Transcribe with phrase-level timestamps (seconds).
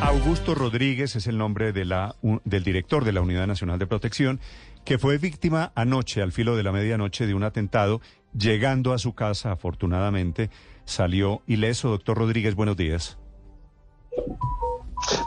[0.00, 3.86] Augusto Rodríguez es el nombre de la, un- del director de la Unidad Nacional de
[3.86, 4.40] Protección,
[4.84, 8.00] que fue víctima anoche, al filo de la medianoche, de un atentado.
[8.38, 10.50] Llegando a su casa, afortunadamente,
[10.84, 11.88] salió ileso.
[11.88, 13.16] Doctor Rodríguez, buenos días.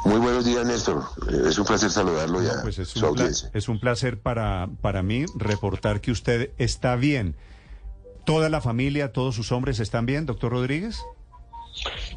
[0.06, 1.04] Muy buenos días, Néstor.
[1.48, 2.62] Es un placer saludarlo ya.
[2.62, 3.50] Pues es un, pla- audiencia.
[3.54, 7.36] es un placer para, para mí reportar que usted está bien.
[8.26, 11.02] ¿Toda la familia, todos sus hombres están bien, doctor Rodríguez?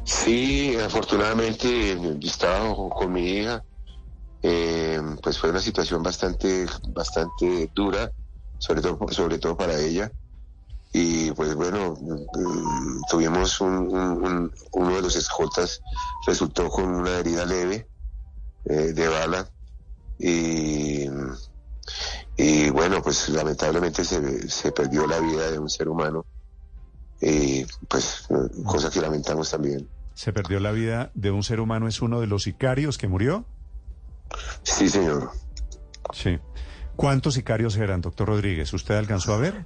[0.05, 3.63] Sí, afortunadamente estaba con mi hija.
[4.41, 8.11] Eh, pues fue una situación bastante, bastante dura,
[8.57, 10.11] sobre todo, sobre todo para ella.
[10.91, 15.81] Y pues bueno, mm, tuvimos un, un- un- uno de los escoltas
[16.25, 17.89] resultó con una herida leve
[18.65, 19.49] eh, de bala
[22.37, 26.25] y, bueno, pues lamentablemente se perdió la vida de un ser humano
[27.23, 29.87] y pues eh, cosa que lamentamos también.
[30.13, 33.45] Se perdió la vida de un ser humano, es uno de los sicarios que murió.
[34.63, 35.31] Sí, señor.
[36.13, 36.39] Sí.
[36.95, 38.71] ¿Cuántos sicarios eran, doctor Rodríguez?
[38.73, 39.65] ¿Usted alcanzó a ver?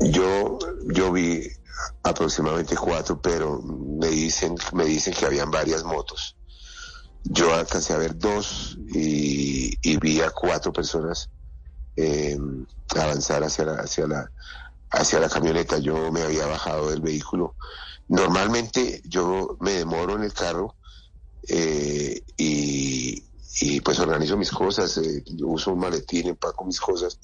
[0.00, 1.42] Yo, yo vi
[2.02, 6.36] aproximadamente cuatro, pero me dicen, me dicen que habían varias motos.
[7.24, 11.30] Yo alcancé a ver dos y, y vi a cuatro personas
[11.96, 12.38] eh,
[12.96, 14.30] avanzar hacia la, hacia la,
[14.94, 15.78] hacia la camioneta.
[15.78, 17.56] Yo me había bajado del vehículo.
[18.08, 20.76] Normalmente yo me demoro en el carro
[21.48, 27.20] eh, y, y pues organizo mis cosas, eh, uso un maletín, empaco mis cosas.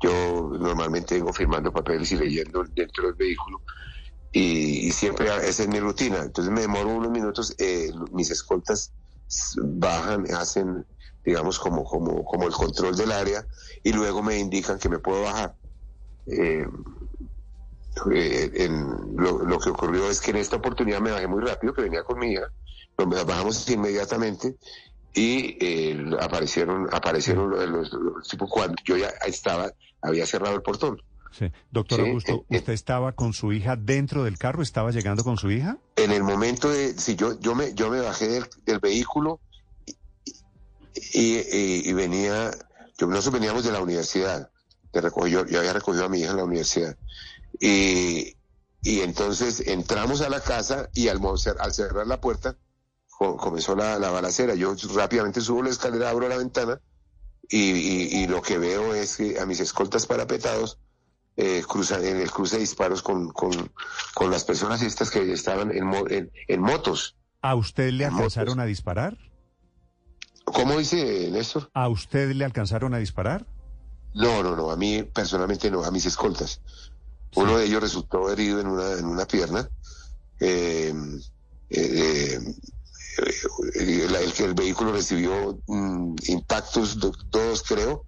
[0.00, 3.62] Yo normalmente vengo firmando papeles y leyendo dentro del vehículo
[4.32, 6.20] y, y siempre esa es mi rutina.
[6.22, 8.92] Entonces me demoro unos minutos, eh, mis escoltas
[9.56, 10.86] bajan, hacen
[11.24, 13.46] digamos como, como, como el control del área
[13.82, 15.56] y luego me indican que me puedo bajar.
[16.26, 16.66] Eh,
[18.12, 21.72] eh, en- lo, lo que ocurrió es que en esta oportunidad me bajé muy rápido,
[21.74, 22.46] que venía con mi hija,
[22.98, 24.56] nos bajamos inmediatamente
[25.12, 29.70] y eh, aparecieron aparecieron los, los- tipos cuando yo ya estaba,
[30.02, 31.00] había cerrado el portón.
[31.30, 31.50] Sí.
[31.70, 32.56] Doctor Sí, Augusto, eh, eh.
[32.58, 34.62] ¿usted estaba con su hija dentro del carro?
[34.62, 35.78] ¿Estaba llegando con su hija?
[35.96, 39.40] En el momento de, si yo, yo me, yo me bajé del, del vehículo
[41.12, 42.50] y, y- y venía,
[42.98, 44.50] yo, nosotros veníamos de la universidad,
[44.92, 46.96] de recogió, yo había recogido a mi hija en la universidad.
[47.60, 48.36] Y,
[48.82, 51.20] y entonces entramos a la casa y al,
[51.58, 52.56] al cerrar la puerta
[53.10, 54.54] co- comenzó la, la balacera.
[54.54, 56.80] Yo rápidamente subo la escalera, abro la ventana
[57.48, 60.78] y, y- y lo que veo es que a mis escoltas parapetados
[61.36, 63.72] eh, cruzan en el cruce de disparos con, con,
[64.14, 67.16] con las personas estas que estaban en, mo- en, en motos.
[67.42, 68.36] ¿A usted le Motos.
[68.36, 69.18] alcanzaron a disparar?
[70.44, 71.70] ¿Cómo dice Néstor?
[71.74, 73.46] ¿A usted le alcanzaron a disparar?
[74.14, 76.60] No, no, no, a mí personalmente no, a mis escoltas.
[77.36, 79.68] Uno de ellos resultó herido en una, en una pierna.
[80.40, 80.94] Eh,
[81.70, 82.38] eh,
[83.78, 88.04] eh, el, que el vehículo recibió mm, impactos, do- dos creo,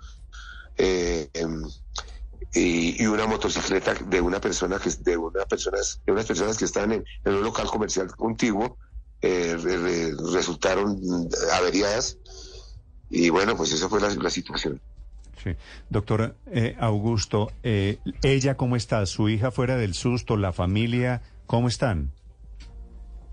[2.55, 6.65] y, y una motocicleta de una persona que de una personas de unas personas que
[6.65, 8.79] están en, en un local comercial contiguo
[9.21, 12.19] eh, re- re- resultaron mm, averiadas
[13.09, 14.83] y bueno pues esa fue la, la situación.
[15.43, 15.51] Sí.
[15.91, 19.05] Doctor eh, Augusto, eh, ¿ella cómo está?
[19.07, 20.37] ¿Su hija fuera del susto?
[20.37, 21.23] ¿La familia?
[21.47, 22.11] ¿Cómo están?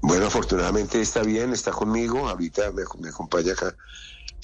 [0.01, 3.75] Bueno, afortunadamente está bien, está conmigo, ahorita me, me acompaña acá.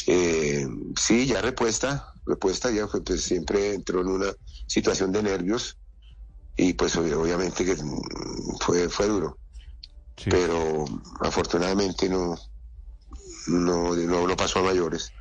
[0.07, 0.65] Eh,
[0.97, 4.33] sí, ya repuesta, repuesta, ya pues, siempre entró en una
[4.65, 5.77] situación de nervios
[6.55, 9.37] y pues ob- obviamente que mm, fue, fue duro,
[10.15, 10.29] Sí.
[10.29, 10.85] pero
[11.19, 12.38] afortunadamente no,
[13.47, 15.13] no, no, no pasó a mayores.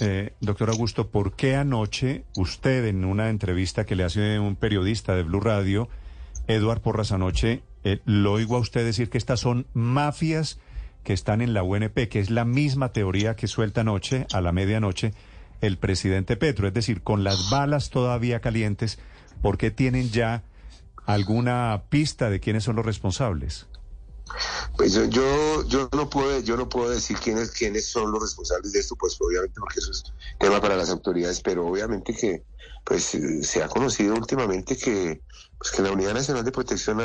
[0.00, 5.14] Eh, doctor Augusto, ¿por qué anoche usted en una entrevista que le hace un periodista
[5.14, 5.88] de Blue Radio,
[6.48, 10.58] Eduard Porras anoche, eh, lo oigo a usted decir que estas son mafias
[11.04, 14.52] que están en la UNP, que es la misma teoría que suelta anoche, a la
[14.52, 15.12] medianoche,
[15.60, 18.98] el presidente Petro, es decir, con las balas todavía calientes,
[19.42, 20.42] ¿por qué tienen ya
[21.06, 23.68] alguna pista de quiénes son los responsables?
[24.76, 28.72] Pues yo, yo, yo no puedo, yo no puedo decir quiénes, quiénes son los responsables
[28.72, 30.02] de esto, pues obviamente porque eso es
[30.38, 32.44] tema para las autoridades, pero obviamente que
[32.84, 35.22] pues eh, se ha conocido últimamente que,
[35.58, 37.00] pues, que la Unidad Nacional de Protección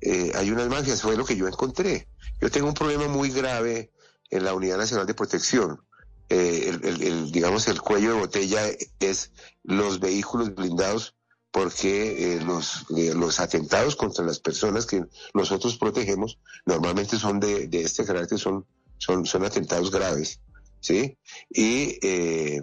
[0.00, 2.08] eh, hay unas mafias, fue lo que yo encontré.
[2.40, 3.92] Yo tengo un problema muy grave
[4.30, 5.80] en la Unidad Nacional de Protección.
[6.28, 8.62] Eh, el, digamos, el cuello de botella
[9.00, 9.30] es
[9.62, 11.14] los vehículos blindados
[11.52, 15.04] porque eh, los, eh, los atentados contra las personas que
[15.34, 18.66] nosotros protegemos normalmente son de, de este carácter, son,
[18.98, 20.40] son, son atentados graves,
[20.80, 21.18] ¿sí?
[21.50, 22.62] Y eh,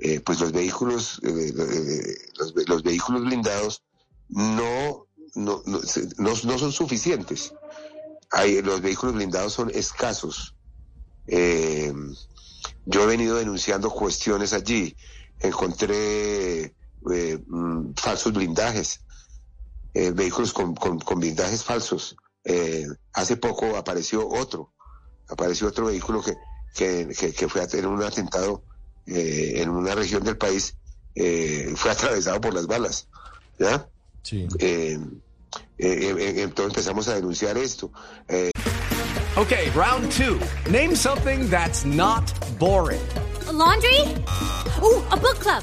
[0.00, 3.82] eh, pues los vehículos, eh, eh, los, los vehículos blindados
[4.28, 5.06] no,
[5.36, 5.80] no, no,
[6.18, 7.54] no- no son suficientes.
[8.30, 10.54] Hay, los vehículos blindados son escasos.
[12.84, 14.96] Yo he venido denunciando cuestiones allí.
[15.40, 16.74] Encontré
[17.12, 19.00] eh, mm, falsos blindajes,
[19.94, 22.16] eh, vehículos con, con- con blindajes falsos.
[22.44, 24.72] Eh, hace poco apareció otro,
[25.28, 26.34] apareció otro vehículo que,
[26.74, 28.62] que, que- que fue a tener un atentado
[29.06, 30.76] eh, en una región del país,
[31.14, 33.08] eh, fue atravesado por las balas.
[33.58, 33.88] ¿Ya?
[34.22, 34.46] Sí.
[34.60, 34.98] Eh,
[35.78, 37.90] eh, eh, entonces empezamos a denunciar esto.
[38.28, 38.50] Eh,
[39.36, 40.36] Okay, round two.
[40.68, 42.24] Name something that's not
[42.58, 43.00] boring.
[43.46, 44.00] A laundry?
[44.82, 45.62] Ooh, a book club.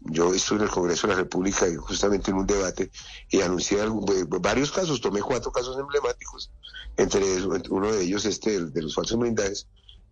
[0.00, 2.90] yo estuve en el Congreso de la República justamente en un debate
[3.30, 3.78] y anuncié
[4.40, 6.50] varios casos, tomé cuatro casos emblemáticos,
[6.96, 9.66] entre uno de ellos este de los falsos blindajes,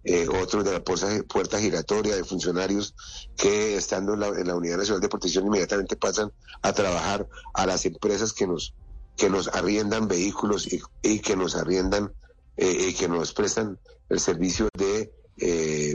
[0.05, 2.95] eh, otro de la puerta, puerta giratoria de funcionarios
[3.37, 6.33] que estando en la, en la Unidad Nacional de Protección inmediatamente pasan
[6.63, 8.75] a trabajar a las empresas que nos
[9.17, 12.13] que nos arriendan vehículos y, y que nos arriendan
[12.57, 13.79] eh, y que nos prestan
[14.09, 15.95] el servicio de eh,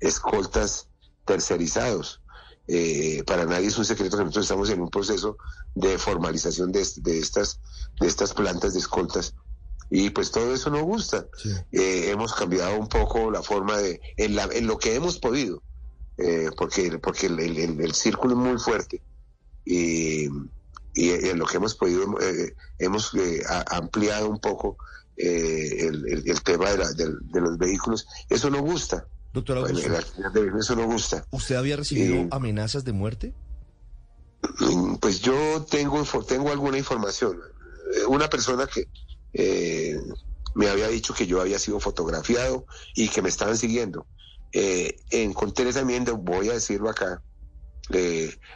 [0.00, 0.88] escoltas
[1.24, 2.20] tercerizados.
[2.66, 5.36] Eh, para nadie es un secreto que nosotros estamos en un proceso
[5.74, 7.60] de formalización de, de estas
[8.00, 9.34] de estas plantas de escoltas
[9.90, 11.26] y pues todo eso nos gusta.
[11.36, 11.50] Sí.
[11.72, 15.62] Eh, hemos cambiado un poco la forma de en, la- en lo que hemos podido
[16.16, 19.02] eh, porque porque el, el- el- el círculo es muy fuerte
[19.64, 20.24] y,
[20.94, 23.12] y en lo que hemos podido eh, hemos
[23.48, 24.78] a- ampliado un poco
[25.16, 28.06] eh, el, el- el tema de, la- del- de los vehículos.
[28.28, 29.06] Eso no gusta.
[29.34, 29.90] Doctor Augusto,
[30.60, 31.26] eso no gusta.
[31.30, 33.34] ¿usted había recibido Eh, amenazas de muerte?
[34.60, 37.40] Mm, Pues yo tengo, tengo alguna información.
[37.96, 38.86] Eh, Una persona que
[39.32, 39.96] eh,
[40.54, 42.64] me había dicho que yo había sido fotografiado
[42.94, 44.06] y que me estaban siguiendo.
[44.52, 47.20] Eh, encontré también, voy a decirlo acá,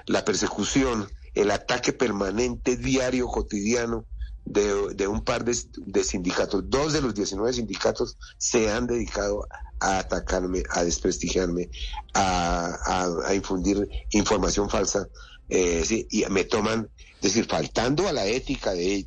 [0.07, 4.07] la persecución, el ataque permanente, diario, cotidiano
[4.53, 6.69] de, un par de, de sindicatos.
[6.69, 9.47] Dos de los 19 sindicatos se han dedicado
[9.81, 11.71] a atacarme, a desprestigiarme,
[12.15, 15.09] a, infundir información falsa.
[15.51, 19.03] eh, y me toman, es decir, faltando a la ética de-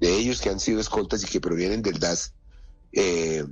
[0.00, 2.32] de ellos que han sido escoltas y que provienen del DAS,
[2.92, 3.44] eh,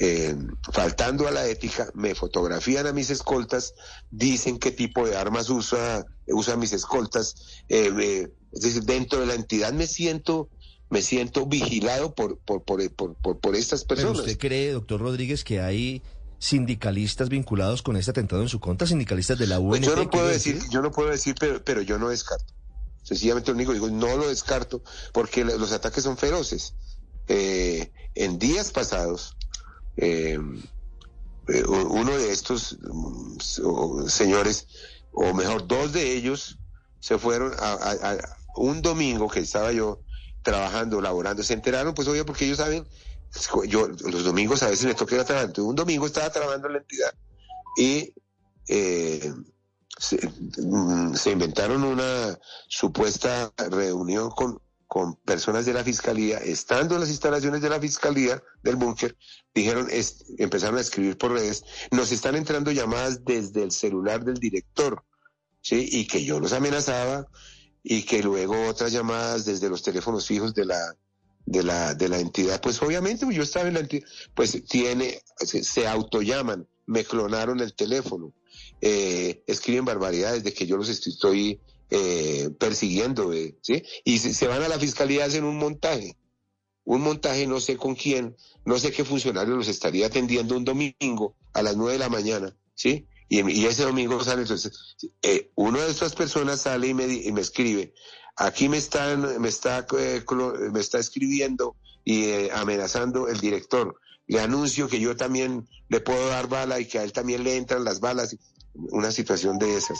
[0.00, 0.36] eh,
[0.72, 3.74] faltando a la ética, me fotografían a mis escoltas,
[4.10, 7.34] dicen qué tipo de armas usa, usan mis escoltas,
[7.68, 10.48] eh, es decir, dentro de la entidad me siento,
[10.90, 14.18] me siento vigilado por, por, por, por, por- estas ¿Pero personas.
[14.20, 16.02] usted cree, doctor Rodríguez, que hay
[16.38, 18.86] sindicalistas vinculados con este atentado en su contra?
[18.86, 19.70] ¿Sindicalistas de la UNP?
[19.70, 22.52] Pues yo no puedo decir, yo no puedo decir, pero, pero yo no descarto.
[23.02, 24.82] Sencillamente lo único que digo, no lo descarto
[25.12, 26.74] porque los ataques son feroces.
[27.28, 29.36] Eh, en días pasados,
[29.96, 30.38] eh,
[31.48, 34.66] eh, uno de estos mm, señores,
[35.12, 36.58] o mejor, dos de ellos,
[37.00, 38.16] se fueron a,
[38.56, 40.00] un domingo que estaba yo
[40.42, 42.86] trabajando, laborando, se enteraron, pues obvio, porque ellos saben,
[43.68, 46.72] yo los domingos a veces me toca ir a trabajar, un domingo estaba trabajando en
[46.74, 47.14] la entidad
[47.76, 48.14] y
[48.68, 49.32] eh,
[49.98, 52.38] se, mm, se inventaron una
[52.68, 58.42] supuesta reunión con, con personas de la fiscalía, estando en las instalaciones de la fiscalía
[58.62, 59.16] del búnker,
[59.54, 59.88] dijeron,
[60.38, 65.02] empezaron a escribir por redes, nos están entrando llamadas desde el celular del director,
[65.60, 65.88] ¿sí?
[65.90, 67.26] Y que yo los amenazaba
[67.82, 70.96] y que luego otras llamadas desde los teléfonos fijos de la
[71.44, 75.62] de la de la entidad, pues obviamente yo estaba en la entidad, pues tiene se,
[75.62, 78.32] se autollaman, me clonaron el teléfono,
[78.80, 83.82] eh, escriben barbaridades de que yo los estoy eh, persiguiendo, ¿sí?
[84.04, 86.16] Y se, van a la fiscalía, hacen un montaje,
[86.84, 91.34] un montaje no sé con quién, no sé qué funcionario los estaría atendiendo un domingo
[91.52, 93.06] a las nueve de la mañana, ¿sí?
[93.28, 97.40] Y, ese domingo sale, entonces, eh, una de estas personas sale y me, y me
[97.40, 97.92] escribe,
[98.36, 100.24] aquí me están, me está, eh,
[100.72, 101.74] me está escribiendo
[102.04, 103.98] y eh, amenazando el director.
[104.28, 107.56] le anuncio que yo también le puedo dar bala y que a él también le
[107.56, 108.36] entran las balas.
[108.74, 109.98] Una situación de esas.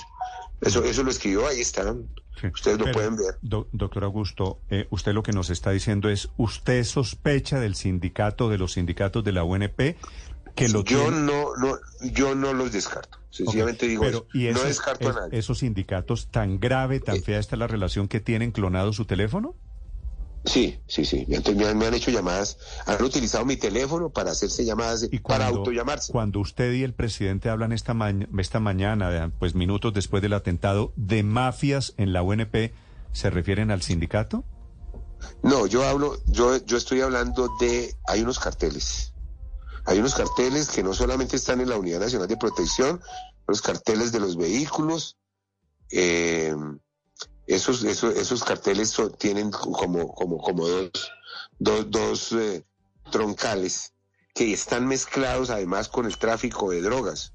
[0.61, 2.07] Eso, eso lo escribió, ahí están.
[2.41, 2.49] Sí.
[2.49, 3.35] Ustedes lo Pero, pueden ver.
[3.43, 8.49] do- doctor Augusto, eh, usted lo que nos está diciendo es, ¿usted sospecha del sindicato,
[8.51, 9.97] de los sindicatos de la UNP,
[10.55, 11.27] que lo yo tienen?
[11.27, 11.79] no, no,
[12.13, 13.19] yo no los descarto.
[13.31, 14.27] Sencillamente digo pero, eso.
[14.33, 15.39] ¿y no esos- descarto a nadie.
[15.39, 17.21] esos sindicatos tan grave, tan Eh.
[17.23, 19.55] fea está la relación que tienen clonado su teléfono?
[20.47, 21.25] Sí, sí, sí.
[21.29, 25.03] Me han, me han- me han hecho llamadas, han utilizado mi teléfono para hacerse llamadas,
[25.11, 26.13] Y para cuando, autollamarse.
[26.13, 30.93] cuando usted y el presidente hablan esta, ma- esta mañana, pues minutos después del atentado,
[30.97, 32.73] de mafias en la UNP,
[33.13, 34.45] ¿se refieren al sindicato?
[35.43, 39.13] No, yo hablo, yo, yo estoy hablando de, hay unos carteles.
[39.85, 43.01] Hay unos carteles que no solamente están en la Unidad Nacional de Protección,
[43.49, 45.17] los carteles de los vehículos,
[45.91, 46.55] eh,
[47.47, 50.91] esos, esos, esos carteles tienen como, como, como dos,
[51.59, 52.65] dos, dos eh,
[53.11, 53.93] troncales
[54.35, 57.33] que están mezclados además con el tráfico de drogas.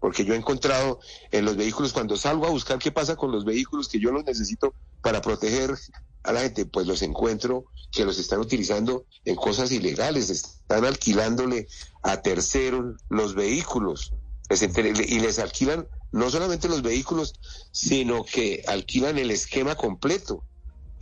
[0.00, 0.98] Porque yo he encontrado
[1.30, 4.24] en los vehículos, cuando salgo a buscar qué pasa con los vehículos que yo los
[4.24, 5.76] necesito para proteger
[6.22, 11.68] a la gente, pues los encuentro que los están utilizando en cosas ilegales, están alquilándole
[12.02, 14.12] a terceros los vehículos
[14.50, 17.34] y les alquilan no solamente los vehículos,
[17.72, 20.44] sino que alquilan el esquema completo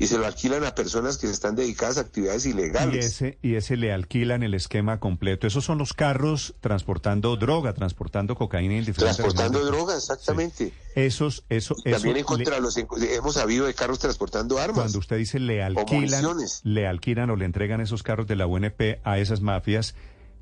[0.01, 3.05] y se lo alquilan a personas que están dedicadas a actividades Y ilegales.
[3.05, 5.49] ese, y ese le alquilan el esquema completo.
[5.49, 10.73] Esos son los carros transportando droga, transportando cocaína en diferentes Transportando droga, exactamente.
[10.95, 14.79] Esos, eso, eso También en le- contra los, hemos sabido de carros transportando armas.
[14.79, 16.25] cuando usted dice le alquilan,
[16.63, 19.97] le alquilan o le entregan esos carros de la UNP a esas mafias,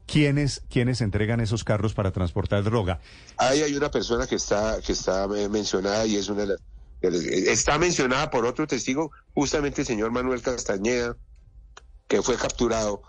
[0.06, 3.00] ¿quiénes, quiénes entregan esos carros para transportar droga?
[3.36, 6.60] Ahí hay una persona que está, que está eh, mencionada y es una de las-
[7.02, 11.16] eh, está mencionada por otro testigo, justamente el señor Manuel Castañeda,
[12.08, 13.02] que fue capturado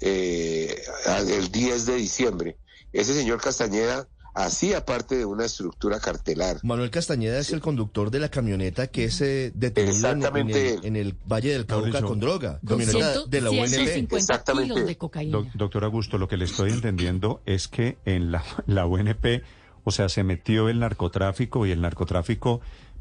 [0.00, 0.82] eh,
[1.28, 2.58] el 10 de diciembre.
[2.92, 4.06] Ese señor Castañeda
[4.36, 6.58] hacía parte de una estructura cartelar.
[6.62, 10.94] Manuel Castañeda es el conductor de la camioneta que es eh, detenido en, el, en
[10.96, 12.60] el Valle del Cauca con droga.
[12.66, 13.66] Camioneta de la UNP.
[13.68, 14.74] 150 Exactamente.
[14.74, 15.32] kilos de cocaína.
[15.38, 19.42] Doc- doctor Augusto, lo que le estoy entendiendo es que en la, la UNP,
[19.84, 22.60] o sea, se metió el narcotráfico y el narcotráfico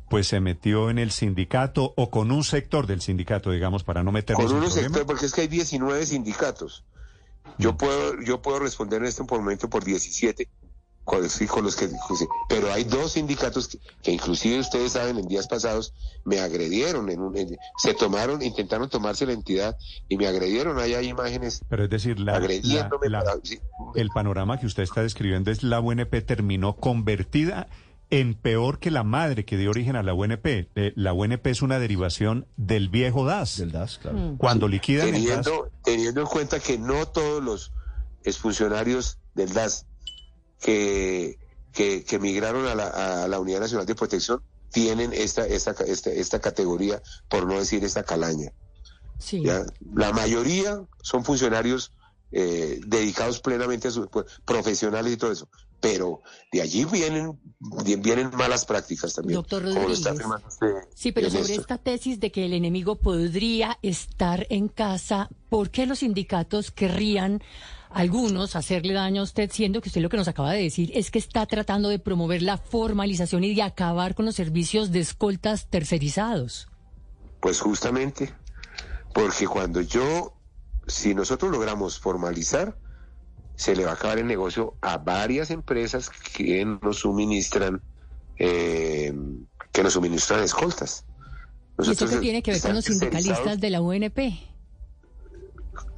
[0.10, 4.12] pues se metió en el sindicato o con un sector del sindicato, digamos, para no
[4.12, 4.84] meternos Con en problemas.
[4.84, 6.84] sectores, porque es que hay 19 sindicatos.
[7.58, 10.48] Yo puedo, yo puedo responder en este momento por 17,
[11.06, 15.18] con, sí, con los que, sí, pero hay dos sindicatos que, que inclusive ustedes saben,
[15.18, 15.94] en días pasados
[16.26, 19.78] me agredieron, en un, en- se tomaron, intentaron tomarse la entidad
[20.10, 23.08] y me agredieron, ahí hay imágenes Pero es decir, la, agrediéndome.
[23.10, 23.60] la- la- para- sí.
[23.96, 27.68] el panorama que usted está describiendo es la UNP terminó convertida
[28.12, 30.70] en peor que la madre que dio origen a la UNP.
[30.76, 33.58] Eh, la UNP es una derivación del viejo DAS.
[33.58, 34.36] Del DAS, claro.
[34.38, 37.72] Cuando liquidan el DAS, teniendo, teniendo en cuenta que no todos los
[38.24, 39.86] exfuncionarios del DAS
[40.66, 41.38] que,
[41.74, 42.88] que, que migraron a la,
[43.24, 44.42] a la Unidad Nacional de Protección
[44.72, 48.52] tienen esta, esta, esta, esta categoría, por no decir esta calaña.
[49.20, 49.44] Sí.
[49.44, 49.64] ¿ya?
[49.94, 51.92] La mayoría son funcionarios
[52.32, 55.48] eh, dedicados plenamente a sus pues, profesionales y todo eso.
[55.80, 57.40] Pero de allí vienen,
[58.00, 59.36] vienen malas prácticas también.
[59.36, 60.42] Doctor como lo está Rodríguez.
[60.48, 65.70] usted, Sí, pero sobre esta tesis de que el enemigo podría estar en casa, ¿por
[65.70, 67.44] qué los sindicatos querrían
[67.96, 71.12] algunos hacerle daño a usted, siendo que usted lo que nos acaba de decir es
[71.12, 75.70] que está tratando de promover la formalización y de acabar con los servicios de escoltas
[75.70, 76.68] tercerizados?
[77.40, 78.34] Pues justamente,
[79.14, 80.34] porque cuando yo,
[80.88, 82.78] si nosotros logramos formalizar,
[83.56, 87.82] se le va a acabar el negocio a varias empresas que nos suministran,
[88.38, 89.14] eh,
[89.72, 91.06] que nos suministran escoltas.
[91.78, 94.55] ¿Y eso Nosotros qué tiene que ver con los sindicalistas de la UNP?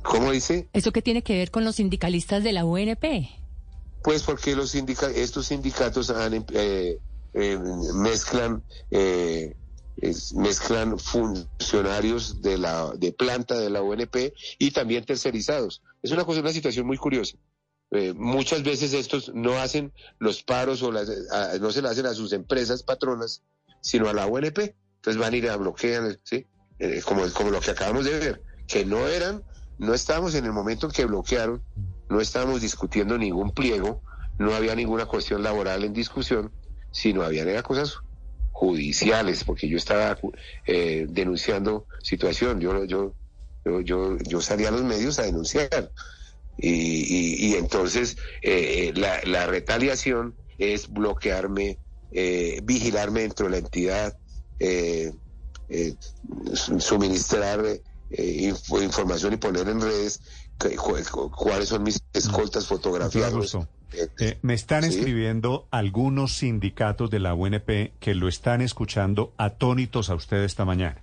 [0.04, 0.70] ¿Cómo dice?
[0.74, 3.04] ¿Eso qué tiene que ver con los sindicalistas de la UNP?
[4.04, 7.00] Pues porque los sindica estos sindicatos han, em- eh,
[7.34, 7.60] eh,
[7.94, 9.56] mezclan eh,
[9.98, 15.82] es- mezclan funcionarios de la de planta de la UNP y también tercerizados.
[16.02, 17.38] Es una cosa, una situación muy curiosa.
[17.92, 22.06] Eh, muchas veces estos no hacen los paros o las, a- no se le hacen
[22.06, 23.42] a sus empresas patronas,
[23.82, 24.76] sino a la UNP.
[24.98, 26.46] Entonces van a ir a bloquear, ¿sí?
[26.80, 29.44] Eh, como, como lo que acabamos de ver, que no eran,
[29.78, 31.64] no estábamos en el momento en que bloquearon,
[32.10, 34.02] no estábamos discutiendo ningún pliego,
[34.38, 36.54] no había ninguna cuestión laboral en discusión,
[36.92, 37.98] sino habían era cosas
[38.52, 40.18] judiciales, porque yo estaba
[40.66, 43.16] eh, denunciando situación, yo, yo,
[43.66, 45.92] yo, yo, yo salí a los medios a denunciar.
[46.58, 51.80] Y, y- y entonces eh, la, la retaliación es bloquearme,
[52.10, 54.18] eh, vigilarme dentro de la entidad,
[54.58, 55.12] eh,
[55.70, 55.96] eh,
[56.56, 57.64] su- suministrar
[58.10, 60.22] eh, info- información y poner en redes
[60.60, 63.58] que- cu- cu- cuáles son mis escoltas Doctor fotografiados.
[64.20, 64.90] Eh, me están Sí.
[64.98, 71.02] escribiendo algunos sindicatos de la UNP que lo están escuchando atónitos a usted esta mañana.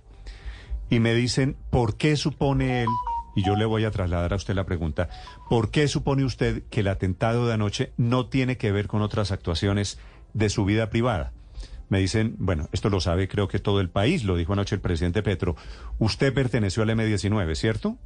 [0.89, 2.89] Y me dicen, ¿por qué supone él,
[3.35, 5.09] y yo le voy a trasladar a usted la pregunta,
[5.49, 9.31] ¿por qué supone usted que el atentado de anoche no tiene que ver con otras
[9.31, 9.97] actuaciones
[10.33, 11.33] de su vida privada?
[11.89, 14.81] Me dicen, bueno, esto lo sabe creo que todo el país, lo dijo anoche el
[14.81, 15.55] presidente Petro.
[15.99, 17.97] Usted perteneció al M-19, ¿cierto?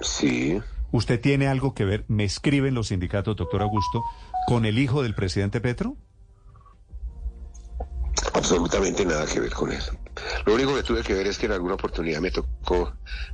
[0.00, 0.60] Sí.
[0.90, 4.02] ¿Usted tiene algo que ver, me escriben los sindicatos, doctor Augusto,
[4.46, 5.96] con el hijo del presidente Petro?
[8.34, 9.82] absolutamente nada que ver con él.
[10.46, 12.92] Lo único que tuve que ver es que en alguna oportunidad me tocó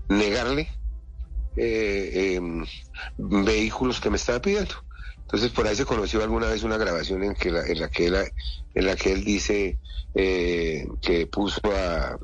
[0.09, 0.69] negarle
[1.57, 2.65] eh, em,
[3.17, 4.75] vehículos que me estaba pidiendo.
[5.29, 8.07] Entonces por ahí se conoció alguna vez una grabación en que la, en la que
[8.07, 8.17] él,
[8.75, 9.79] en la que él dice
[10.15, 12.19] eh, que puso a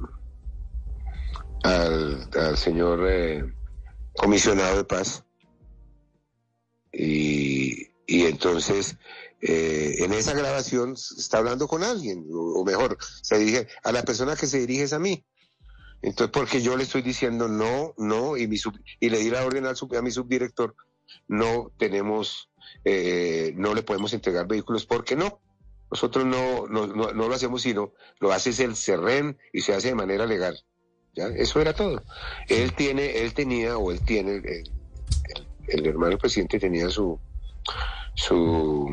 [1.64, 3.44] al, señor eh,
[4.14, 5.22] comisionado de paz
[6.92, 8.96] y, y entonces
[9.42, 14.02] eh, en esa grabación está hablando con alguien, o, o mejor, se dirige a la
[14.02, 15.22] persona que se dirige es a mí.
[16.00, 19.44] Entonces, porque yo le estoy diciendo no, no, y, mi sub- y le di la
[19.44, 20.74] orden al sub- a mi subdirector,
[21.28, 22.50] no tenemos,
[22.84, 25.40] eh, no le podemos entregar vehículos, porque no.
[25.90, 29.74] Nosotros no, no, no, no lo hacemos, sino lo hace es el CERREN y se
[29.74, 30.58] hace de manera legal.
[31.14, 31.28] ¿ya?
[31.28, 32.02] Eso era todo.
[32.48, 34.42] Él tiene, él tenía, o él tiene,
[35.68, 37.20] el, hermano presidente tenía su,
[38.14, 38.90] su,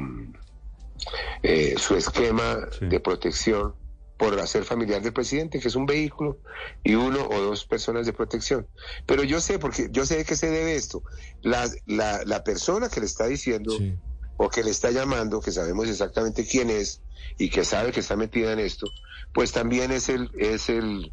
[1.42, 2.86] eh, su esquema Sí.
[2.88, 3.74] de protección
[4.22, 6.38] por hacer familiar del presidente, que es un vehículo
[6.84, 8.68] y uno o dos personas de protección.
[9.08, 11.02] Pero yo sé, porque yo sé de qué se debe esto.
[11.42, 13.96] La, la, la persona que le está diciendo Sí.
[14.38, 17.02] o que le está llamando, que sabemos exactamente quién es
[17.40, 18.86] y que sabe que está metida en esto,
[19.34, 21.12] pues también es el, es el,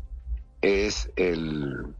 [0.60, 1.94] es el,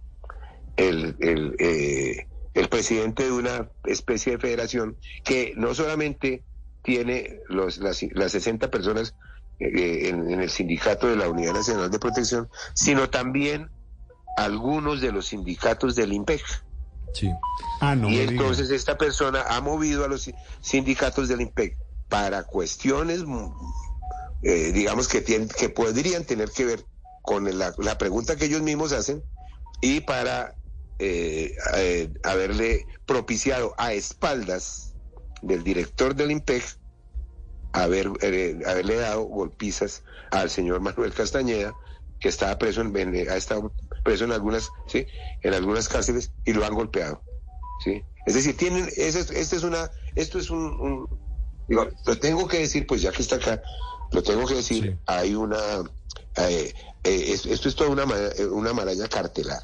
[0.76, 6.44] el, el, eh, el presidente de una especie de federación que no solamente
[6.82, 9.14] tiene los, las, las 60 personas
[9.60, 13.70] eh, en, en el sindicato de la Unidad Nacional de Protección, sino también
[14.36, 16.42] algunos de los sindicatos del IMPEC.
[17.14, 17.32] Sí.
[17.80, 18.30] Ah, no y diga.
[18.32, 21.76] entonces esta persona ha movido a los si- sindicatos del IMPEC
[22.08, 23.48] para cuestiones, mm,
[24.42, 26.84] eh, digamos, que, tienen, que podrían tener que ver
[27.22, 29.24] con la, la pregunta que ellos mismos hacen
[29.80, 30.54] y para
[31.00, 34.94] eh, eh, haberle propiciado a espaldas
[35.42, 36.64] del director del IMPEC
[37.82, 41.76] haber, eh, haberle dado golpizas al señor Manuel Castañeda,
[42.20, 43.72] que estaba preso en, en- ha estado
[44.04, 45.06] preso en algunas, sí,
[45.42, 47.22] en algunas cárceles y lo han golpeado,
[47.84, 48.02] sí.
[48.26, 51.06] Es decir, tienen, es- este es una, esto es un, un-
[51.66, 53.62] digo, lo tengo que decir, pues ya que está acá,
[54.12, 54.98] lo tengo que decir, Sí.
[55.06, 55.58] hay una,
[56.36, 58.04] eh, eh, es- esto es toda una,
[58.36, 59.62] eh, una maraña cartelar,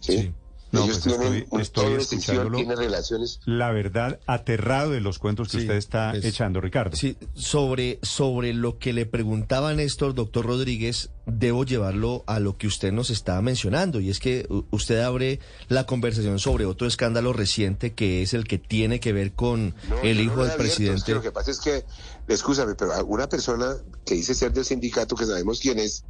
[0.00, 0.18] sí.
[0.18, 0.34] Sí.
[0.72, 2.58] No, Ellos pues estoy- un estoy escuchándolo.
[2.76, 6.96] relaciones La verdad, aterrado de los cuentos que Sí, usted está echando, Ricardo.
[6.96, 12.66] Sí, sobre, sobre lo que le preguntaba Néstor, doctor Rodríguez, debo llevarlo a lo que
[12.66, 17.94] usted nos estaba mencionando, y es que usted abre la conversación sobre otro escándalo reciente
[17.94, 20.76] que es el que tiene que ver con No, el hijo no del abierto, es
[20.76, 21.14] que presidente.
[21.14, 21.84] lo que pasa es que,
[22.26, 26.04] escúchame, pero alguna persona que dice ser del sindicato, que sabemos quién es,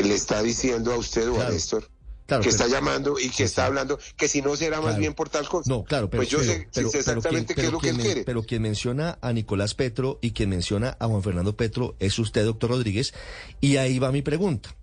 [0.00, 1.88] le está diciendo a usted o a Néstor
[2.26, 4.84] Claro, que pero- está llamando y que Sí, está hablando que si no será más
[4.86, 5.00] Claro.
[5.00, 5.68] bien por tal cosa.
[5.70, 7.88] No, claro, pero, pues yo pero- sé, pero- sé exactamente quien- qué es lo que
[7.90, 8.24] él men- quiere.
[8.24, 12.44] Pero quien menciona a Nicolás Petro y quien menciona a Juan Fernando Petro es usted,
[12.44, 13.12] doctor Rodríguez.
[13.60, 14.74] Y ahí va mi pregunta.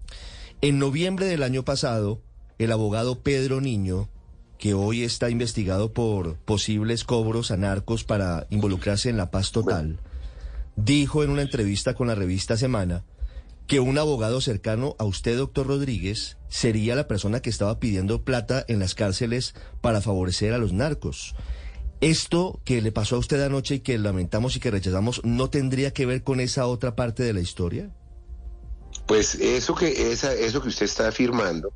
[0.62, 2.22] En noviembre del año pasado,
[2.60, 4.08] el abogado Pedro Niño,
[4.60, 9.98] que hoy está investigado por posibles cobros a narcos para involucrarse en la paz total,
[10.76, 13.04] dijo en una entrevista con la revista Semana
[13.72, 18.66] que un abogado cercano a usted, doctor Rodríguez, sería la persona que estaba pidiendo plata
[18.68, 21.36] en las cárceles para favorecer a los narcos.
[22.02, 25.94] Esto que le pasó a usted anoche y que lamentamos y que rechazamos, ¿no tendría
[25.94, 27.90] que ver con esa otra parte de la historia?
[29.08, 31.72] Pues eso que esa, eso que usted está afirmando,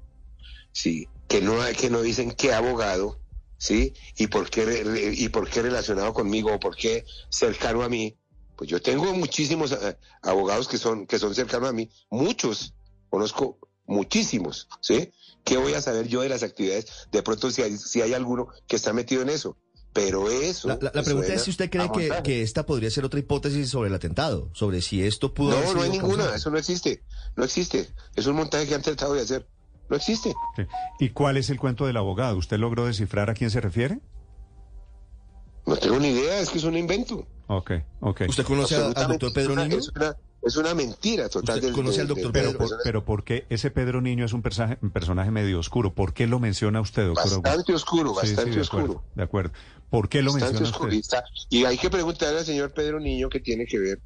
[0.74, 3.22] sí, que no que no dicen qué abogado,
[3.58, 8.18] sí, y por qué y por qué relacionado conmigo o por qué cercano a mí.
[8.56, 12.74] Pues yo tengo muchísimos eh, abogados que son que son cercanos a mí, muchos,
[13.10, 15.12] conozco muchísimos, sí.
[15.44, 17.08] ¿Qué voy a saber yo de las actividades?
[17.12, 19.58] De pronto si hay, si hay alguno que está metido en eso.
[19.94, 20.68] Pero eso.
[20.68, 23.70] La, la- la pregunta es si usted cree que, que esta podría ser otra hipótesis
[23.70, 26.36] sobre el atentado, sobre si esto pudo haber No, no hay ninguna, causado.
[26.36, 27.04] eso no existe,
[27.38, 27.88] no existe.
[28.16, 29.48] Es un montaje que han tratado de hacer.
[29.88, 30.34] No existe.
[31.00, 32.36] ¿Y cuál es el cuento del abogado?
[32.38, 34.00] ¿Usted logró descifrar a quién se refiere?
[35.66, 37.26] No tengo ni idea, es que es un invento.
[37.48, 38.22] Ok, ok.
[38.28, 39.78] ¿Usted conoce al doctor Pedro es una, Niño?
[39.80, 41.56] Es una, es una mentira total.
[41.58, 42.58] ¿Usted del- conoce al doctor Pedro?
[42.58, 45.94] por- pero ¿por qué ese Pedro Niño es un personaje, un personaje medio oscuro?
[45.94, 47.42] ¿Por qué lo menciona usted, doctor?
[47.42, 48.62] Bastante oscuro, Sí, sí, bastante acuerdo,
[48.94, 49.04] oscuro.
[49.16, 49.52] de acuerdo.
[49.90, 50.96] ¿Por qué lo Bastante menciona oscuro.
[50.96, 51.18] usted?
[51.50, 54.02] Y, hay que preguntarle al señor Pedro Niño qué tiene que ver,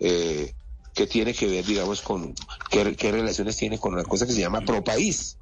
[0.00, 0.52] eh,
[0.94, 2.34] qué tiene que ver, digamos, con
[2.70, 5.36] qué, qué relaciones tiene con una cosa que se llama Propaís,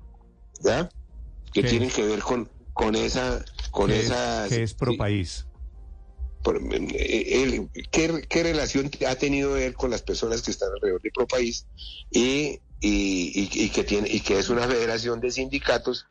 [0.61, 0.89] ¿ya?
[1.53, 1.95] Que ¿Qué tienen es?
[1.95, 4.47] que ver con, con esa, con ¿Qué es, esa.
[4.49, 5.47] qué es pro país?
[6.43, 11.01] Por- eh, él, ¿qué, qué relación ha tenido él con las personas que están alrededor
[11.03, 11.67] de Propaís
[12.11, 16.07] y, y, y, y que tiene y que es una federación de sindicatos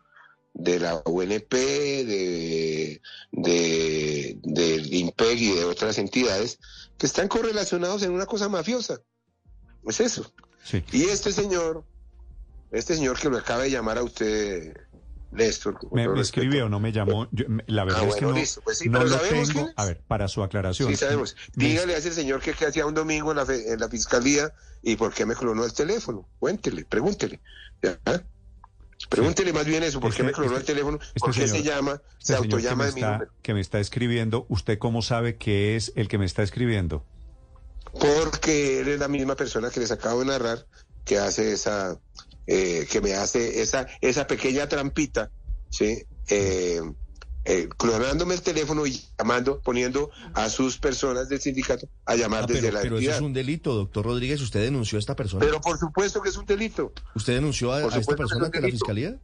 [0.53, 6.59] de la UNP, de, de, del IMPEG y de otras entidades
[6.97, 9.01] que están correlacionados en una cosa mafiosa.
[9.87, 10.31] Es eso.
[10.63, 10.83] Sí.
[10.91, 11.85] Y este señor,
[12.71, 14.75] este señor que lo acaba de llamar a usted,
[15.31, 17.27] Néstor, con Me, me escribió, no me llamó.
[17.31, 18.61] Yo- la verdad Ah, es que bueno, no, listo.
[18.61, 19.69] Pues sí, no lo tengo.
[19.77, 20.89] A ver, para su aclaración.
[20.89, 21.35] Sí, sabemos.
[21.55, 23.87] me- Dígale a ese señor que, que hacía un domingo en la, fe- en la
[23.87, 26.27] fiscalía y por qué me clonó el teléfono.
[26.39, 27.39] Cuéntele, pregúntele.
[27.81, 27.97] ¿Ya?
[29.09, 31.47] Pregúntele más bien eso, por qué Este- me clonó este- se teléfono, este por qué
[31.47, 33.31] se llama, Este se autollama de mi está, número.
[33.41, 37.03] que me está escribiendo, ¿usted cómo sabe que es el que me está escribiendo?
[37.99, 40.65] Porque él es la misma persona que les acabo de narrar,
[41.03, 41.99] que hace esa,
[42.47, 45.31] eh, que me hace esa, esa pequeña trampita,
[45.69, 46.03] ¿sí?
[46.29, 46.81] Eh,
[47.43, 52.45] eh, clonándome el teléfono y llamando, poniendo a sus personas del sindicato a llamar Ah,
[52.47, 54.41] desde pero, la pero eso es un delito, doctor Rodríguez.
[54.41, 55.43] ¿Usted denunció a esta persona?
[55.43, 56.93] Pero por supuesto que es un delito.
[57.15, 59.19] ¿Usted denunció a, esta es persona ante la fiscalía?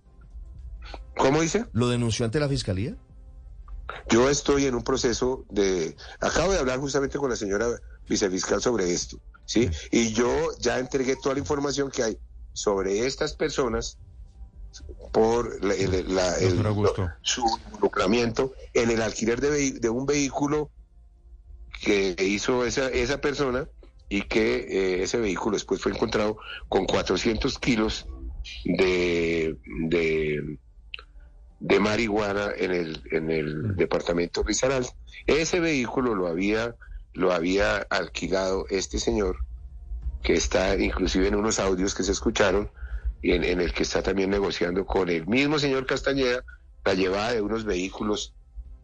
[1.15, 1.65] ¿Cómo dice?
[1.73, 2.95] ¿Lo denunció ante la fiscalía?
[4.09, 5.95] Yo estoy en un proceso de...
[6.19, 7.67] Acabo de hablar justamente con la señora
[8.09, 9.69] vicefiscal sobre esto, ¿sí?
[9.91, 12.17] Y yo ya entregué toda la información que hay
[12.57, 13.99] sobre estas personas
[15.11, 16.57] por la- el, la- el-
[17.21, 20.71] su involucramiento en el alquiler de, de un vehículo
[21.81, 23.69] que hizo esa, esa persona
[24.09, 28.07] y que eh, ese vehículo después fue encontrado con 400 kilos
[28.63, 30.59] de, de,
[31.59, 34.89] de marihuana en el, en el departamento Risaralda.
[35.25, 36.75] Ese vehículo lo había,
[37.13, 39.45] lo había alquilado este señor,
[40.27, 42.69] que está inclusive en unos audios que se escucharon,
[43.21, 46.43] y en, en el que está también negociando con el mismo señor Castañeda
[46.83, 48.33] la llevada de unos vehículos,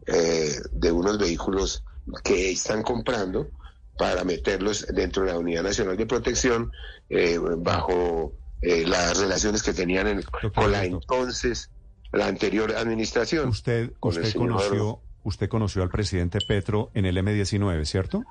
[0.06, 1.84] eh, de unos vehículos
[2.22, 3.50] que están comprando
[3.98, 6.72] para meterlos dentro de la Unidad Nacional de Protección
[7.10, 10.22] eh, bajo eh, las relaciones que tenían en-
[10.54, 11.68] con la entonces,
[12.10, 13.50] la anterior administración.
[13.50, 18.24] Usted, con señor- conoció, usted conoció al presidente Petro en el M19, ¿cierto?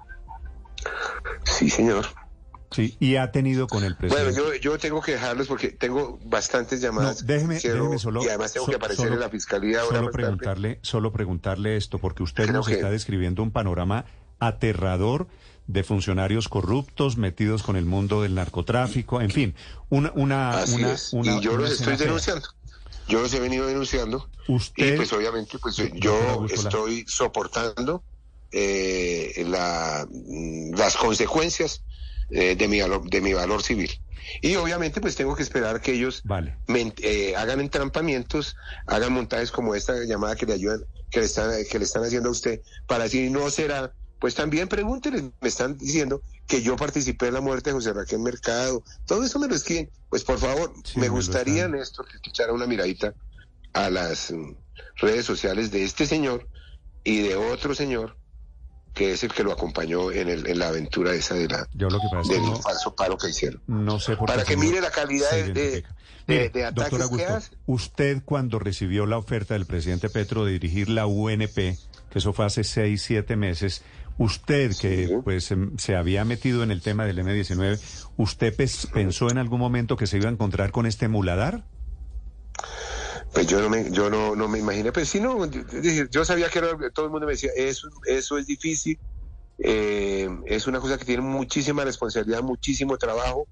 [1.45, 2.05] Sí, señor.
[2.73, 4.39] Sí, y ha tenido con el Bueno, presidente.
[4.39, 7.21] yo, yo tengo que dejarlos porque tengo bastantes llamadas.
[7.21, 8.23] No, déjeme, Quiero- déjeme solo.
[8.23, 10.23] Y además tengo so- que aparecer solo- en la fiscalía ahora Solo tarde.
[10.23, 14.05] preguntarle, solo preguntarle esto, porque usted Creo nos que- está describiendo un panorama
[14.39, 15.27] aterrador
[15.67, 19.55] de funcionarios corruptos metidos con el mundo del narcotráfico, en fin,
[19.89, 21.13] una, una, Así una, es.
[21.13, 22.47] una- y yo los estoy denunciando.
[23.07, 24.29] Yo los he venido denunciando.
[24.47, 28.03] Usted, Y pues obviamente pues yo estoy soportando
[28.55, 31.81] eh, la, mm, las consecuencias
[32.29, 33.91] eh, de, mi valor, de mi valor civil.
[34.41, 38.55] Y obviamente pues tengo que esperar que ellos vale, eh, hagan entrampamientos,
[38.87, 42.29] hagan montajes como esta llamada que le ayudan, que le están, que le están haciendo
[42.29, 47.27] a usted, para decir no será, pues también pregúntenle, me están diciendo que yo participé
[47.27, 50.73] en la muerte de José Raquel Mercado, todo eso me lo escriben, pues por favor,
[50.85, 53.13] Sí, me gustaría, Néstor, que echara una miradita
[53.73, 54.55] a las mm,
[54.97, 56.47] redes sociales de este señor
[57.03, 58.17] y de otro señor
[58.93, 61.89] que es el que lo acompañó en, el, en la aventura esa de la, yo
[61.89, 63.61] lo que pasa del no, falso paro que hicieron.
[63.67, 65.83] no sé por qué Para que mire la calidad de, de,
[66.27, 67.51] Mire, ataques doctor que hace.
[67.65, 71.77] usted cuando recibió la oferta del presidente Petro de dirigir la UNP, que
[72.19, 73.81] eso fue hace seis, siete meses,
[74.19, 75.13] usted que Sí.
[75.23, 77.79] pues em, se había metido en el tema del M19,
[78.17, 81.63] ¿usted pes- pensó en algún momento que se iba a encontrar con este muladar?
[83.33, 85.49] Pues yo no me, yo no, no me imaginé, pues sí, no,
[86.11, 86.61] yo sabía que
[86.93, 88.99] todo el mundo me decía, eso, eso es difícil,
[89.57, 93.47] eh, es una cosa que tiene muchísima responsabilidad, muchísimo trabajo,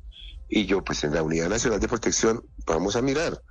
[0.47, 3.41] y yo pues en la Unidad Nacional de Protección, vamos a mirar,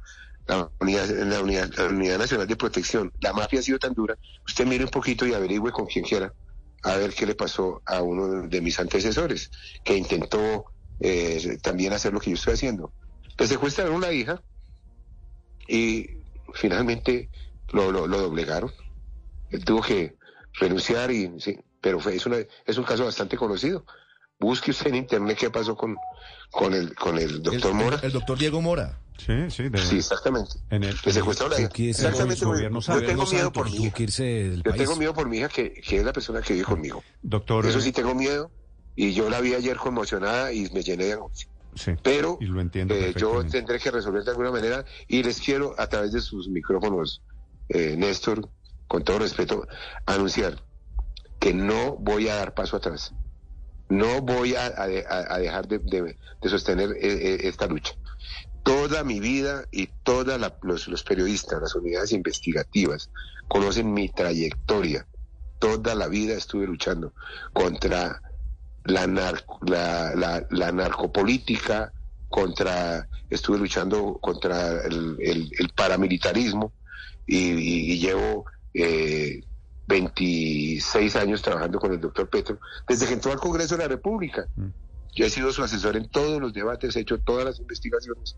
[0.47, 4.16] la Unidad, la unidad, la unidad Nacional de Protección, la mafia ha sido tan dura,
[4.47, 6.33] usted mire un poquito y averigüe con quien quiera,
[6.85, 9.51] a ver qué le pasó a uno de mis antecesores,
[9.83, 10.66] que intentó
[11.01, 12.95] eh, también hacer lo que yo estoy haciendo.
[13.37, 14.40] Le secuestraron la hija,
[15.71, 16.20] y
[16.55, 17.31] finalmente
[17.69, 18.73] lo, lo, lo doblegaron.
[19.51, 20.17] Él tuvo que
[20.55, 23.85] renunciar y sí, pero fue, es, una, es un caso bastante conocido.
[24.39, 25.99] Busque usted en internet qué pasó con,
[26.51, 27.97] con el con el doctor el, Mora.
[27.99, 28.99] El, el doctor Diego Mora.
[29.19, 30.61] Sí, sí, de- sí, exactamente.
[30.71, 32.45] en el, Le secuestraron la Exactamente.
[32.45, 33.97] gobierno Yo tengo miedo por mi hija.
[33.99, 34.79] Yo país.
[34.79, 37.05] tengo miedo por mi hija que, que es la persona que vive conmigo.
[37.21, 38.51] doctor, Eso sí tengo miedo
[38.95, 41.49] y yo la vi ayer conmocionada y me llené de angustia.
[41.75, 45.41] Sí, Pero y lo entiendo eh, yo tendré que resolver de alguna manera y les
[45.41, 47.23] quiero a través de sus micrófonos,
[47.69, 48.51] eh, Néstor,
[48.89, 49.67] con todo respeto,
[50.07, 50.67] anunciar
[51.39, 53.15] que no voy a dar paso atrás.
[53.89, 57.67] No voy a, a de- a- a dejar de, de- de sostener eh, eh, esta
[57.67, 57.95] lucha.
[58.63, 63.11] Toda mi vida y todos los, los periodistas, las unidades investigativas,
[63.49, 65.09] conocen mi trayectoria.
[65.59, 67.15] Toda la vida estuve luchando
[67.53, 68.23] contra
[68.85, 71.93] la, narco- la, la, la narcopolítica,
[72.29, 76.73] contra, estuve luchando contra el, el- el paramilitarismo
[77.27, 79.43] y, y- y llevo eh,
[79.87, 84.49] 26 años trabajando con el doctor Petro desde que entró al Congreso de la República.
[85.12, 88.37] Yo he sido su asesor en todos los debates, he hecho todas las investigaciones.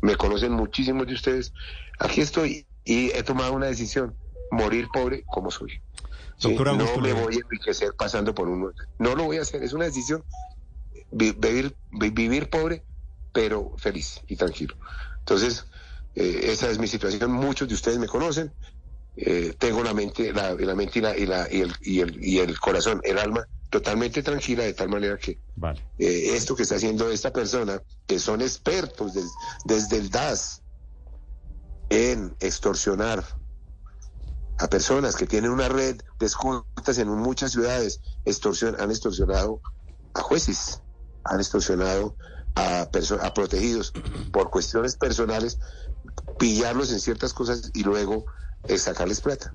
[0.00, 1.52] Me conocen muchísimos de ustedes.
[1.98, 4.16] Aquí estoy y he tomado una decisión,
[4.50, 5.82] morir pobre como soy.
[6.40, 8.72] Doctor Augusto no me voy a enriquecer pasando por uno.
[8.98, 10.24] No lo voy a hacer, es una decisión.
[11.10, 12.84] Vi- Vivir, vi- vivir pobre,
[13.32, 14.76] pero feliz y tranquilo.
[15.20, 15.66] Entonces,
[16.14, 17.30] eh, esa es mi situación.
[17.32, 18.54] Muchos de ustedes me conocen.
[19.14, 22.24] Eh, tengo la mente, la, la mente y, la- y la- y el, y, el,
[22.24, 25.82] y el corazón, el alma totalmente tranquila, de tal manera que Vale.
[25.98, 29.32] eh, esto que está haciendo esta persona, que son expertos des-
[29.64, 30.62] desde el DAS
[31.88, 33.24] en extorsionar
[34.58, 39.60] a personas que tienen una red de escoltas en muchas ciudades, extorsion- han extorsionado
[40.14, 40.80] a jueces,
[41.24, 42.16] han extorsionado
[42.54, 42.82] a,
[43.22, 43.92] a protegidos
[44.32, 45.58] por cuestiones personales,
[46.38, 48.24] pillarlos en ciertas cosas y luego
[48.68, 49.52] eh, sacarles plata.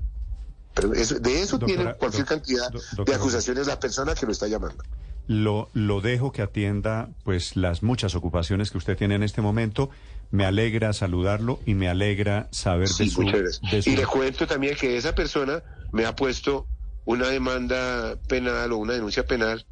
[0.73, 4.31] Pero eso- de eso Doctora- tiene cualquier cantidad do- de acusaciones la persona que lo
[4.31, 4.83] está llamando.
[5.27, 9.89] Lo, lo dejo que atienda pues las muchas ocupaciones que usted tiene en este momento.
[10.31, 14.75] Me alegra saludarlo y me alegra saber Sí, de su, de Y le cuento también
[14.75, 16.67] que esa persona me ha puesto
[17.05, 19.65] una demanda penal o una denuncia penal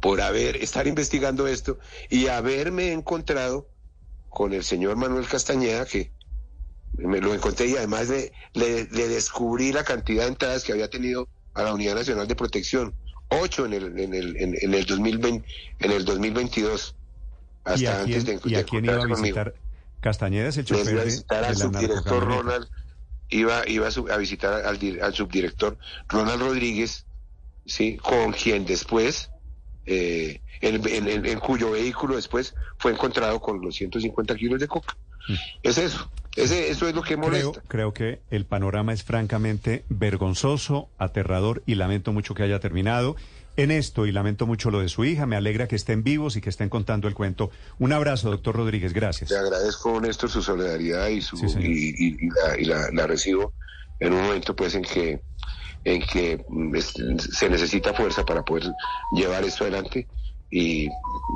[0.00, 1.78] por haber estar investigando esto
[2.10, 3.70] y haberme encontrado
[4.28, 6.12] con el señor Manuel Castañeda que
[6.94, 11.62] me lo encontré y además le descubrí la cantidad de entradas que había tenido a
[11.62, 12.94] la Unidad Nacional de Protección
[13.28, 15.46] ocho en el en el en, en el 2020
[15.80, 16.96] en el 2022
[17.64, 19.16] hasta ¿Y a antes quién, de, y a quién iba a conmigo.
[19.22, 19.54] visitar?
[20.00, 22.24] Castañeda es el chofer iba a visitar al subdirector.
[22.24, 22.68] Ronald,
[23.30, 27.06] iba, iba a, visitar al, di- al subdirector Ronald Rodríguez,
[27.64, 29.30] sí, con quien después,
[29.86, 34.94] eh, en, en- cuyo vehículo después fue encontrado con los 150 kilos de coca.
[35.62, 37.20] Es eso, ese, eso es lo que Mm.
[37.20, 37.62] Creo, molesta.
[37.66, 43.16] creo que el panorama es francamente vergonzoso, aterrador y lamento mucho que haya terminado
[43.56, 45.26] en esto y lamento mucho lo de su hija.
[45.26, 47.50] Me alegra que estén vivos y que estén contando el cuento.
[47.78, 48.92] Un abrazo, doctor Rodríguez.
[48.92, 49.30] Gracias.
[49.30, 53.06] Le agradezco, Néstor, su solidaridad y, su, Sí, y, y- y la, y la- la
[53.06, 53.52] recibo
[54.00, 55.22] en un momento pues en que
[55.86, 56.94] en que mm, es-
[57.32, 58.64] se necesita fuerza para poder
[59.12, 60.08] llevar esto adelante
[60.50, 60.88] y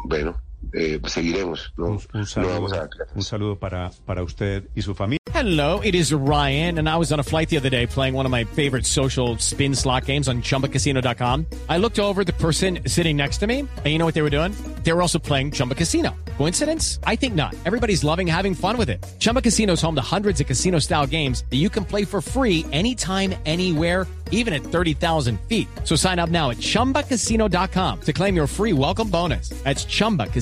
[0.07, 0.41] bueno,
[0.73, 1.73] eh, seguiremos.
[1.77, 5.19] No, Un, un saludo, vamos a un saludo para, para usted y su familia.
[5.35, 8.27] Hello, it is Ryan, and I was on a flight the other day playing one
[8.27, 11.47] of my favorite social spin slot games on chumbacasino.com.
[11.69, 14.31] I looked over the person sitting next to me, and you know what they were
[14.31, 14.53] doing?
[14.83, 16.17] They were also playing Chumba Casino.
[16.39, 16.99] Coincidence?
[17.05, 17.55] I think not.
[17.67, 19.05] Everybody's loving having fun with it.
[19.21, 22.21] Chumba Casino is home to hundreds of casino style games that you can play for
[22.21, 25.69] free anytime, anywhere even at 30,000 feet.
[25.85, 29.51] So sign up now at ChumbaCasino.com to claim your free welcome bonus.
[29.65, 29.85] That's